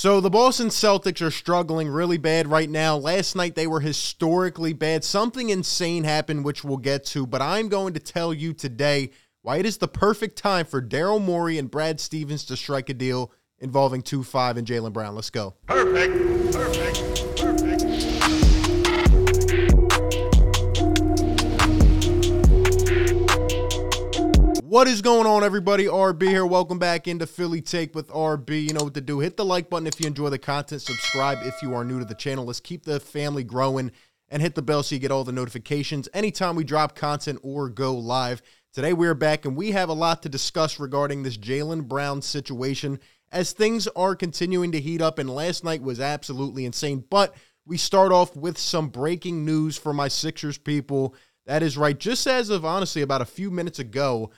[0.00, 2.96] So the Boston Celtics are struggling really bad right now.
[2.96, 5.04] Last night they were historically bad.
[5.04, 9.10] Something insane happened, which we'll get to, but I'm going to tell you today
[9.42, 12.94] why it is the perfect time for Daryl Morey and Brad Stevens to strike a
[12.94, 15.14] deal involving 2 5 and Jaylen Brown.
[15.14, 15.56] Let's go.
[15.66, 16.14] Perfect.
[16.50, 17.36] Perfect.
[17.36, 17.69] Perfect.
[24.70, 25.86] What is going on, everybody?
[25.86, 26.46] RB here.
[26.46, 28.68] Welcome back into Philly Take with RB.
[28.68, 29.18] You know what to do.
[29.18, 30.80] Hit the like button if you enjoy the content.
[30.80, 32.44] Subscribe if you are new to the channel.
[32.44, 33.90] Let's keep the family growing
[34.28, 37.68] and hit the bell so you get all the notifications anytime we drop content or
[37.68, 38.42] go live.
[38.72, 42.22] Today we are back and we have a lot to discuss regarding this Jaylen Brown
[42.22, 43.00] situation
[43.32, 45.18] as things are continuing to heat up.
[45.18, 47.02] And last night was absolutely insane.
[47.10, 47.34] But
[47.66, 51.16] we start off with some breaking news for my Sixers people.
[51.46, 51.98] That is right.
[51.98, 54.30] Just as of honestly about a few minutes ago,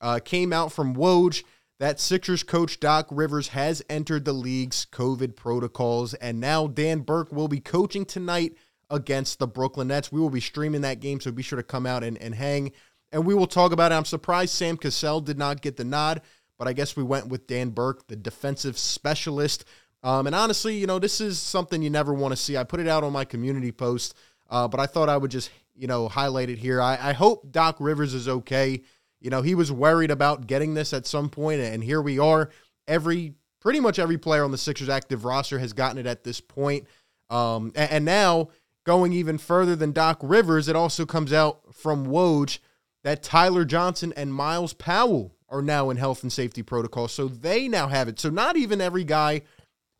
[0.00, 1.42] uh, came out from Woj
[1.78, 7.32] that Sixers coach Doc Rivers has entered the league's COVID protocols, and now Dan Burke
[7.32, 8.54] will be coaching tonight
[8.90, 10.12] against the Brooklyn Nets.
[10.12, 12.72] We will be streaming that game, so be sure to come out and, and hang.
[13.12, 13.94] And we will talk about it.
[13.94, 16.20] I'm surprised Sam Cassell did not get the nod,
[16.58, 19.64] but I guess we went with Dan Burke, the defensive specialist.
[20.02, 22.56] Um, and honestly, you know, this is something you never want to see.
[22.56, 24.14] I put it out on my community post,
[24.50, 26.80] uh, but I thought I would just, you know, highlight it here.
[26.80, 28.82] I, I hope Doc Rivers is okay.
[29.20, 32.50] You know, he was worried about getting this at some point, and here we are.
[32.88, 36.40] Every pretty much every player on the Sixers active roster has gotten it at this
[36.40, 36.86] point.
[37.28, 38.48] Um, and, and now
[38.84, 42.58] going even further than Doc Rivers, it also comes out from Woj
[43.04, 47.08] that Tyler Johnson and Myles Powell are now in health and safety protocol.
[47.08, 48.18] So they now have it.
[48.18, 49.42] So not even every guy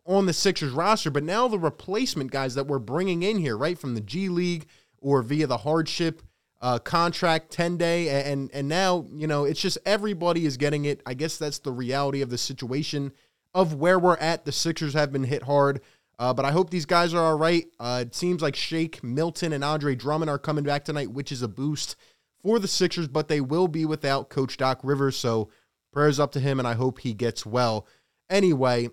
[0.07, 3.79] on the Sixers roster, but now the replacement guys that we're bringing in here, right
[3.79, 4.67] from the G League
[4.99, 6.23] or via the hardship
[6.61, 8.31] uh, contract, 10 day.
[8.31, 11.03] And, and now, you know, it's just everybody is getting it.
[11.07, 13.13] I guess that's the reality of the situation
[13.55, 14.45] of where we're at.
[14.45, 15.81] The Sixers have been hit hard.
[16.19, 17.65] Uh, but I hope these guys are all right.
[17.79, 21.41] Uh, it seems like Shake, Milton, and Andre Drummond are coming back tonight, which is
[21.41, 21.97] a boost
[22.43, 25.17] for the Sixers, but they will be without Coach Doc Rivers.
[25.17, 25.49] So
[25.95, 27.87] prayers up to him, and I hope he gets well.
[28.29, 28.91] Anyway,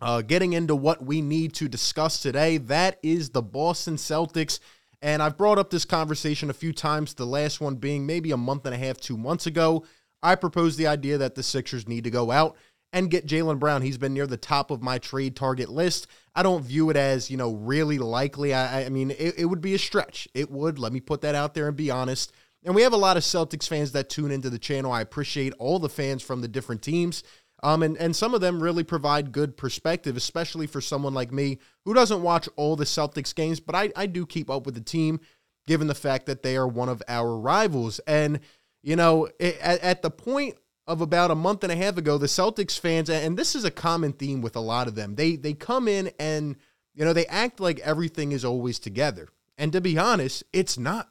[0.00, 4.58] uh, getting into what we need to discuss today, that is the Boston Celtics
[5.06, 8.36] and I've brought up this conversation a few times, the last one being maybe a
[8.36, 9.84] month and a half, two months ago.
[10.20, 12.56] I proposed the idea that the Sixers need to go out
[12.92, 13.82] and get Jaylen Brown.
[13.82, 16.08] He's been near the top of my trade target list.
[16.34, 18.52] I don't view it as, you know, really likely.
[18.52, 20.26] I, I mean, it, it would be a stretch.
[20.34, 20.76] It would.
[20.80, 22.32] Let me put that out there and be honest.
[22.64, 24.90] And we have a lot of Celtics fans that tune into the channel.
[24.90, 27.22] I appreciate all the fans from the different teams.
[27.62, 31.58] Um, and, and some of them really provide good perspective, especially for someone like me
[31.84, 34.80] who doesn't watch all the Celtics games, but I, I do keep up with the
[34.80, 35.20] team
[35.66, 37.98] given the fact that they are one of our rivals.
[38.06, 38.40] And,
[38.82, 40.56] you know, at, at the point
[40.86, 43.70] of about a month and a half ago, the Celtics fans, and this is a
[43.70, 46.56] common theme with a lot of them, they they come in and,
[46.94, 49.28] you know, they act like everything is always together.
[49.58, 51.08] And to be honest, it's not.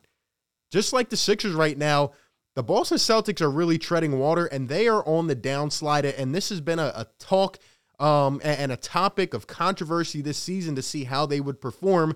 [0.71, 2.11] Just like the Sixers right now,
[2.55, 6.17] the Boston Celtics are really treading water and they are on the downslide.
[6.17, 7.59] And this has been a, a talk
[7.99, 12.15] um, and a topic of controversy this season to see how they would perform.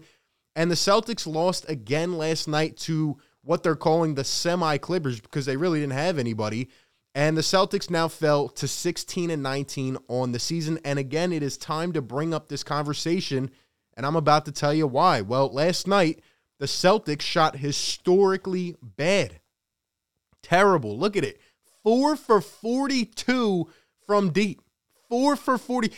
[0.56, 5.46] And the Celtics lost again last night to what they're calling the semi Clippers because
[5.46, 6.70] they really didn't have anybody.
[7.16, 10.80] And the Celtics now fell to 16 and 19 on the season.
[10.86, 13.52] And again, it is time to bring up this conversation.
[13.98, 15.22] And I'm about to tell you why.
[15.22, 16.22] Well, last night,
[16.60, 19.39] the Celtics shot historically bad.
[20.42, 20.98] Terrible.
[20.98, 21.40] Look at it.
[21.84, 23.68] Four for 42
[24.06, 24.62] from deep.
[25.08, 25.92] Four for 40.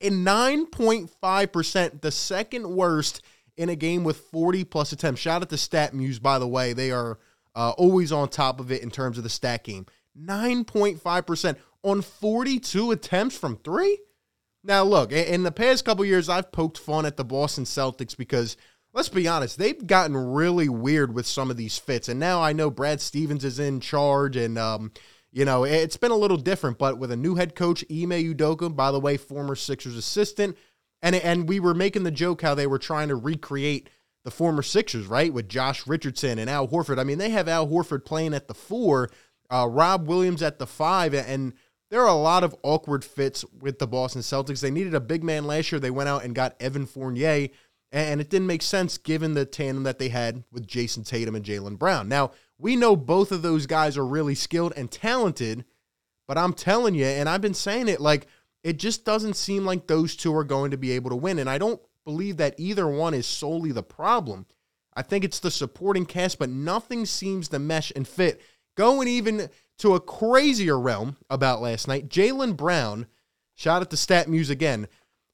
[0.00, 3.22] In 9.5%, the second worst
[3.56, 5.20] in a game with 40 plus attempts.
[5.20, 6.72] Shout out to StatMuse, by the way.
[6.72, 7.18] They are
[7.54, 9.86] uh, always on top of it in terms of the stat game.
[10.18, 13.98] 9.5% on 42 attempts from three?
[14.64, 18.56] Now, look, in the past couple years, I've poked fun at the Boston Celtics because–
[18.92, 22.08] let's be honest, they've gotten really weird with some of these fits.
[22.08, 24.92] And now I know Brad Stevens is in charge and um,
[25.32, 28.74] you know, it's been a little different, but with a new head coach, Ime Udoka,
[28.74, 30.58] by the way, former Sixers assistant,
[31.00, 33.88] and and we were making the joke how they were trying to recreate
[34.24, 36.98] the former Sixers, right, with Josh Richardson and Al Horford.
[36.98, 39.08] I mean, they have Al Horford playing at the four,
[39.48, 41.54] uh, Rob Williams at the five, and
[41.90, 44.60] there are a lot of awkward fits with the Boston Celtics.
[44.60, 45.80] They needed a big man last year.
[45.80, 47.48] They went out and got Evan Fournier
[47.92, 51.44] and it didn't make sense given the tandem that they had with Jayson Tatum and
[51.44, 52.08] Jaylen Brown.
[52.08, 55.64] Now, we know both of those guys are really skilled and talented,
[56.26, 58.26] but I'm telling you, and I've been saying it, like,
[58.64, 61.38] it just doesn't seem like those two are going to be able to win.
[61.38, 64.46] And I don't believe that either one is solely the problem.
[64.94, 68.40] I think it's the supporting cast, but nothing seems to mesh and fit.
[68.76, 73.06] Going even to a crazier realm about last night, Jaylen Brown,
[73.54, 74.86] shout out to StatMuse again,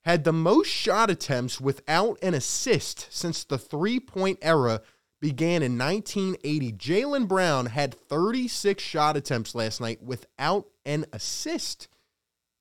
[0.05, 4.81] had the most shot attempts without an assist since the three point era
[5.21, 6.73] began in 1980.
[6.73, 11.89] Jaylen Brown had 36 shot attempts last night without an assist.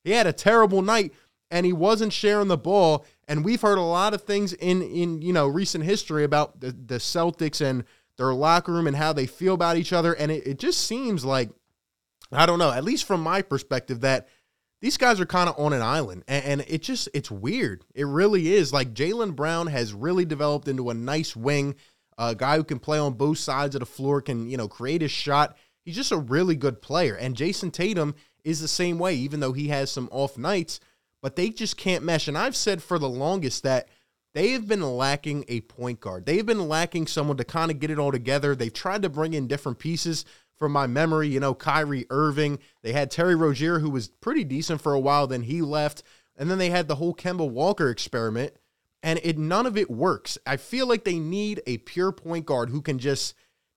[0.04, 1.14] He had a terrible night
[1.52, 3.06] and he wasn't sharing the ball.
[3.28, 6.72] And we've heard a lot of things in in you know recent history about the,
[6.72, 7.84] the Celtics and
[8.18, 10.14] their locker room and how they feel about each other.
[10.14, 11.50] And it, it just seems like
[12.32, 14.28] I don't know, at least from my perspective, that
[14.82, 16.24] these guys are kind of on an island.
[16.28, 17.84] And, and it just it's weird.
[17.96, 18.74] It really is.
[18.74, 21.76] Like jaylen Brown has really developed into a nice wing,
[22.18, 25.02] a guy who can play on both sides of the floor, can, you know, create
[25.02, 25.58] his shot.
[25.86, 27.16] He's just a really good player.
[27.16, 30.80] And jayson Tatum is the same way, even though he has some off nights
[31.22, 32.28] but they just can't mesh.
[32.28, 33.88] And I've said for the longest that
[34.34, 36.26] they have been lacking a point guard.
[36.26, 38.56] They've been lacking someone to kind of get it all together.
[38.56, 40.26] They've tried to bring in different pieces
[40.58, 42.60] from my memory, you know, Kyrie Irving.
[42.82, 46.04] They had Terry Rozier, who was pretty decent for a while, then he left.
[46.36, 48.54] And then they had the whole Kemba Walker experiment,
[49.02, 50.38] and it none of it works.
[50.46, 53.34] I feel like they need a pure point guard who can just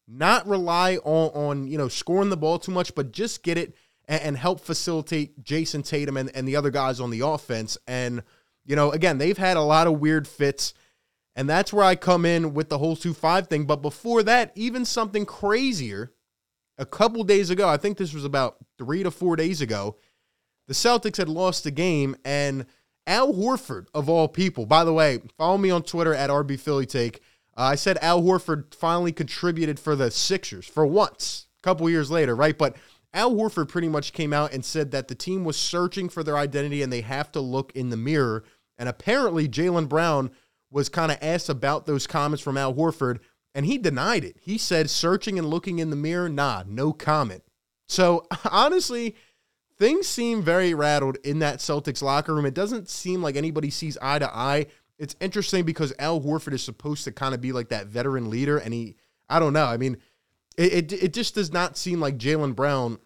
[0.06, 3.75] not rely on on, you know, scoring the ball too much, but just get it
[4.09, 7.79] and, and help facilitate Jayson Tatum and, and the other guys on the offense.
[7.87, 8.23] And,
[8.67, 10.75] you know, again, they've had a lot of weird fits.
[11.37, 13.65] And that's where I come in with the whole 2 5 thing.
[13.65, 16.12] But before that, even something crazier,
[16.81, 19.97] a couple days ago, I think this was about three to four days ago,
[20.67, 22.17] the Celtics had lost a game.
[22.25, 22.65] And
[23.06, 26.87] Al Horford, of all people, by the way, follow me on Twitter at RB Philly
[26.87, 27.21] Take.
[27.56, 32.11] Uh, I said Al Horford finally contributed for the Sixers for once, a couple years
[32.11, 32.56] later, right?
[32.56, 32.77] But
[33.12, 36.38] Al Horford pretty much came out and said that the team was searching for their
[36.38, 38.44] identity and they have to look in the mirror.
[38.79, 40.31] And apparently, Jaylen Brown
[40.71, 43.19] was kind of asked about those comments from Al Horford,
[43.55, 44.37] and he denied it.
[44.41, 47.43] He said, searching and looking in the mirror, nah, no comment.
[47.88, 49.17] So honestly,
[49.79, 52.47] things seem very rattled in that Celtics locker room.
[52.47, 54.67] It doesn't seem like anybody sees eye to eye.
[54.99, 58.58] It's interesting because Al Horford is supposed to kind of be like that veteran leader,
[58.58, 58.97] and he,
[59.29, 59.64] I don't know.
[59.64, 59.97] I mean,
[60.58, 62.99] it, it, it just does not seem like Jaylen Brown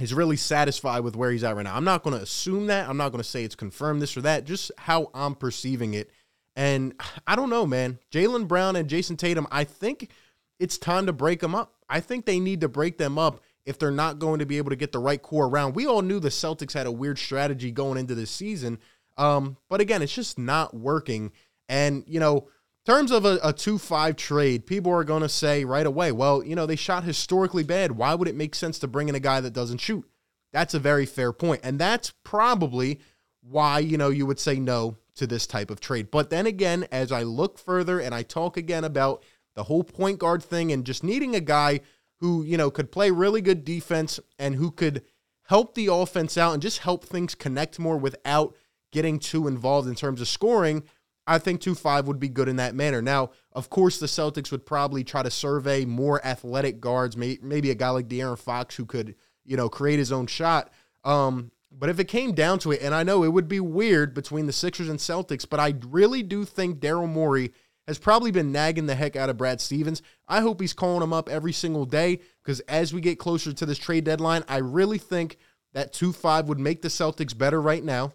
[0.00, 1.74] is really satisfied with where he's at right now.
[1.74, 2.88] I'm not going to assume that.
[2.88, 6.10] I'm not going to say it's confirmed this or that, just how I'm perceiving it.
[6.56, 6.94] And
[7.26, 7.98] I don't know, man.
[8.10, 10.10] Jaylen Brown and Jayson Tatum, I think
[10.58, 11.74] it's time to break them up.
[11.88, 14.70] I think they need to break them up if they're not going to be able
[14.70, 15.74] to get the right core around.
[15.74, 18.78] We all knew the Celtics had a weird strategy going into this season.
[19.16, 21.32] Um, but again, it's just not working.
[21.68, 22.48] And, you know,
[22.86, 26.56] terms of a, a 2-5 trade, people are going to say right away, well, you
[26.56, 27.92] know, they shot historically bad.
[27.92, 30.04] Why would it make sense to bring in a guy that doesn't shoot?
[30.52, 31.60] That's a very fair point.
[31.64, 33.00] And that's probably
[33.42, 36.10] why, you know, you would say no to this type of trade.
[36.10, 39.24] But then again, as I look further and I talk again about
[39.54, 41.80] the whole point guard thing and just needing a guy
[42.20, 45.02] who, you know, could play really good defense and who could
[45.44, 48.56] help the offense out and just help things connect more without
[48.92, 50.82] getting too involved in terms of scoring–
[51.26, 53.00] I think 2 5 would be good in that manner.
[53.00, 57.74] Now, of course, the Celtics would probably try to survey more athletic guards, maybe a
[57.74, 60.72] guy like De'Aaron Fox who could, you know, create his own shot.
[61.04, 64.14] Um, but if it came down to it, and I know it would be weird
[64.14, 67.52] between the Sixers and Celtics, but I really do think Daryl Morey
[67.86, 70.02] has probably been nagging the heck out of Brad Stevens.
[70.28, 73.66] I hope he's calling him up every single day because as we get closer to
[73.66, 75.38] this trade deadline, I really think
[75.72, 78.12] that 2 5 would make the Celtics better right now.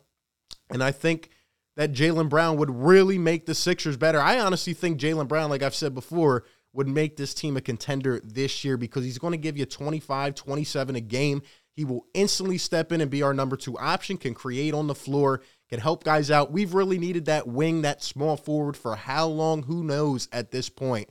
[0.70, 1.30] And I think
[1.76, 4.20] that Jaylen Brown would really make the Sixers better.
[4.20, 8.22] I honestly think Jaylen Brown, like I've said before, would make this team a contender
[8.24, 11.42] this year because he's going to give you 25, 27 a game.
[11.78, 14.96] He will instantly step in and be our number two option, can create on the
[14.96, 16.52] floor, can help guys out.
[16.52, 19.62] We've really needed that wing, that small forward for how long?
[19.62, 21.08] Who knows at this point.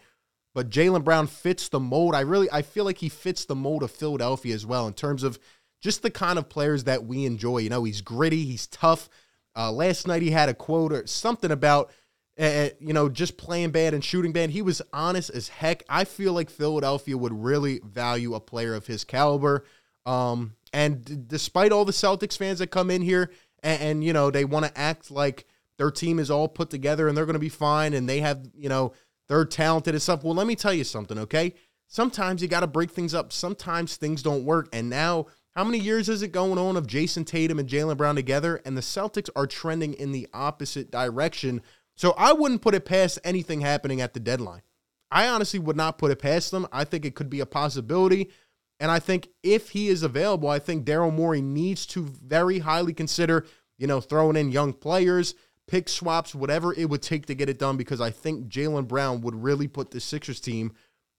[0.57, 2.17] But Jaylen Brown fits the mold.
[2.17, 5.23] I really I feel like he fits the mold of Philadelphia as well in terms
[5.23, 5.39] of
[5.81, 7.59] just the kind of players that we enjoy.
[7.59, 9.09] You know, he's gritty, he's tough.
[9.55, 11.93] Uh, last night he had a quote or something about,
[12.41, 14.51] uh, you know, just playing bad and shooting bad.
[14.51, 15.85] He was honest as heck.
[15.89, 19.65] I feel like Philadelphia would really value a player of his caliber.
[20.07, 23.31] Um, and d- despite all the Celtics fans that come in here
[23.63, 25.47] and, and you know, they want to act like
[25.77, 28.47] their team is all put together and they're going to be fine and they have,
[28.57, 28.93] you know,
[29.29, 30.25] they're talented and stuff.
[30.25, 31.55] Well, let me tell you something, okay?
[31.89, 33.33] Sometimes you got to break things up.
[33.33, 34.69] Sometimes things don't work.
[34.73, 38.15] And now how many years is it going on of Jayson Tatum and Jaylen Brown
[38.15, 38.61] together?
[38.65, 41.63] And the Celtics are trending in the opposite direction.
[41.97, 44.63] So I wouldn't put it past anything happening at the deadline.
[45.11, 46.67] I honestly would not put it past them.
[46.73, 48.31] I think it could be a possibility.
[48.79, 52.93] And I think if he is available, I think Daryl Morey needs to very highly
[52.93, 53.47] consider,
[53.79, 55.35] you know, throwing in young players,
[55.67, 59.23] pick swaps, whatever it would take to get it done, because I think Jaylen Brown
[59.23, 60.73] would really put the Sixers team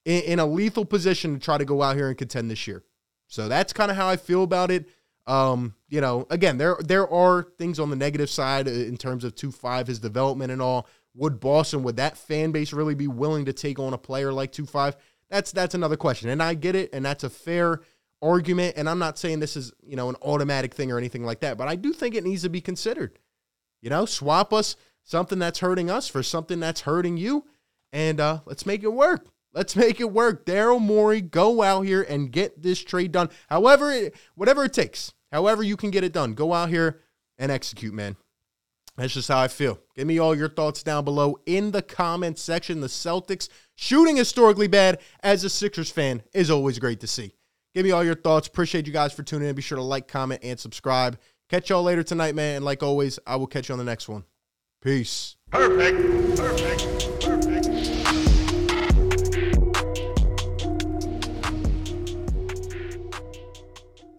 [0.05, 2.83] in, in, a lethal position to try to go out here and contend this year.
[3.27, 4.87] So that's kind of how I feel about it.
[5.25, 9.25] Um, you know, again, there there are things on the negative side uh, in terms
[9.25, 10.87] of two five his development and all.
[11.15, 14.53] Would Boston, would that fan base really be willing to take on a player like
[14.53, 14.95] two five?
[15.29, 17.81] That's that's another question, and I get it, and that's a fair
[18.21, 18.75] argument.
[18.77, 21.57] And I'm not saying this is you know an automatic thing or anything like that,
[21.57, 23.19] but I do think it needs to be considered.
[23.81, 27.45] You know, swap us something that's hurting us for something that's hurting you,
[27.91, 29.27] and uh, let's make it work.
[29.53, 30.45] Let's make it work.
[30.45, 33.29] Daryl Morey, go out here and get this trade done.
[33.49, 37.01] However, it, whatever it takes, however you can get it done, go out here
[37.37, 38.17] and execute, man.
[38.97, 39.79] That's just how I feel.
[39.95, 42.81] Give me all your thoughts down below in the comment section.
[42.81, 47.33] The Celtics shooting historically bad as a Sixers fan is always great to see.
[47.75, 48.47] Give me all your thoughts.
[48.47, 49.55] Appreciate you guys for tuning in.
[49.55, 51.19] Be sure to like, comment, and subscribe.
[51.47, 52.57] Catch y'all later tonight, man.
[52.57, 54.23] And like always, I will catch you on the next one.
[54.81, 55.35] Peace.
[55.51, 56.35] Perfect.
[56.35, 57.21] Perfect.
[57.21, 57.46] Perfect.